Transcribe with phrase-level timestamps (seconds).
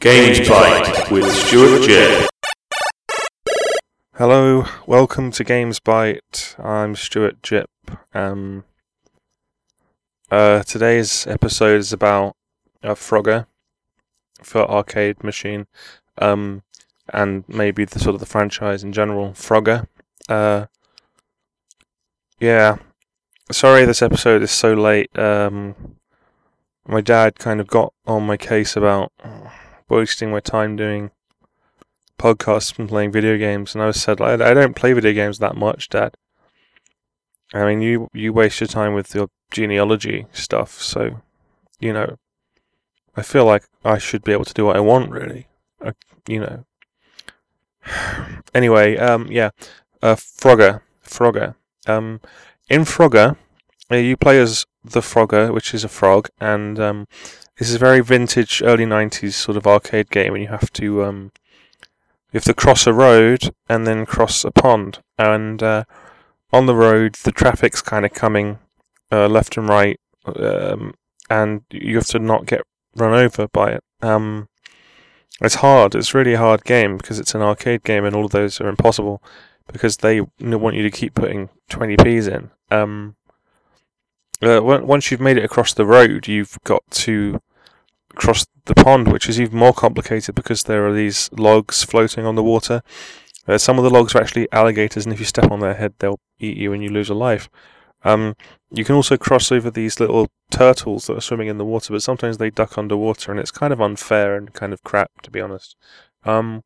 [0.00, 2.28] Games Bite with Stuart Jebb.
[4.14, 6.54] Hello, welcome to Games Bite.
[6.56, 7.66] I'm Stuart Jebb.
[8.14, 8.62] Um,
[10.30, 12.36] uh, today's episode is about
[12.80, 13.46] a Frogger
[14.40, 15.66] for arcade machine,
[16.18, 16.62] um,
[17.12, 19.30] and maybe the sort of the franchise in general.
[19.30, 19.88] Frogger.
[20.28, 20.66] Uh,
[22.38, 22.76] yeah.
[23.50, 25.18] Sorry, this episode is so late.
[25.18, 25.96] Um,
[26.86, 29.10] my dad kind of got on my case about
[29.88, 31.10] wasting my time doing
[32.18, 35.56] podcasts and playing video games, and I said, I, I don't play video games that
[35.56, 36.14] much, Dad.
[37.54, 41.22] I mean, you you waste your time with your genealogy stuff, so
[41.80, 42.18] you know,
[43.16, 45.48] I feel like I should be able to do what I want, really.
[45.82, 45.92] I,
[46.26, 46.64] you know.
[48.54, 49.50] anyway, um, yeah,
[50.02, 51.54] uh, Frogger, Frogger.
[51.86, 52.20] Um,
[52.68, 53.36] in Frogger,
[53.90, 57.06] uh, you play as the Frogger, which is a frog, and um,
[57.58, 61.04] this is a very vintage, early '90s sort of arcade game, and you have to
[61.04, 61.32] um,
[62.32, 65.84] you have to cross a road and then cross a pond, and uh,
[66.52, 68.58] on the road the traffic's kind of coming
[69.10, 70.94] uh, left and right, um,
[71.30, 72.62] and you have to not get
[72.94, 73.84] run over by it.
[74.02, 74.48] Um,
[75.40, 75.94] it's hard.
[75.94, 78.68] It's really a hard game because it's an arcade game, and all of those are
[78.68, 79.22] impossible
[79.72, 82.50] because they want you to keep putting 20p's in.
[82.70, 83.16] Um,
[84.42, 87.40] uh, once you've made it across the road, you've got to
[88.14, 92.34] cross the pond, which is even more complicated because there are these logs floating on
[92.34, 92.82] the water.
[93.46, 95.94] Uh, some of the logs are actually alligators, and if you step on their head,
[95.98, 97.48] they'll eat you and you lose a life.
[98.04, 98.36] Um,
[98.70, 102.02] you can also cross over these little turtles that are swimming in the water, but
[102.02, 105.40] sometimes they duck underwater, and it's kind of unfair and kind of crap, to be
[105.40, 105.76] honest.
[106.24, 106.62] Um,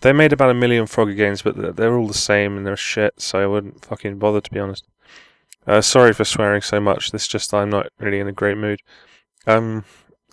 [0.00, 3.20] they made about a million Frogger games, but they're all the same and they're shit,
[3.20, 4.86] so I wouldn't fucking bother, to be honest.
[5.66, 7.10] Uh, sorry for swearing so much.
[7.10, 8.80] This just I'm not really in a great mood.
[9.46, 9.84] Um,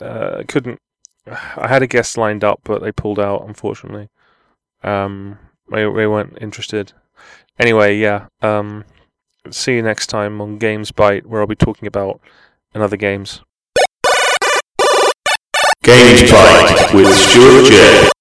[0.01, 0.79] uh, couldn't.
[1.27, 4.09] I had a guest lined up, but they pulled out, unfortunately.
[4.83, 5.37] Um,
[5.69, 6.93] they they weren't interested.
[7.59, 8.27] Anyway, yeah.
[8.41, 8.85] Um,
[9.51, 12.19] see you next time on Games Bite, where I'll be talking about
[12.73, 13.41] another games.
[15.83, 18.18] Games Bite with Stuart Jebb.